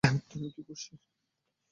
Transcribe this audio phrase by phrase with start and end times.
[0.29, 0.91] তুমি কি খুশি?